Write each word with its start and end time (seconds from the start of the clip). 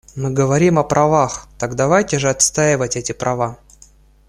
Мы 0.15 0.31
говорим 0.31 0.79
о 0.79 0.83
правах, 0.83 1.47
так 1.59 1.75
давайте 1.75 2.17
же 2.17 2.31
отстаивать 2.31 2.95
эти 2.95 3.11
права. 3.11 3.59